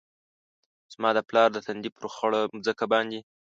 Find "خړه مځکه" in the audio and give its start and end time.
2.15-2.85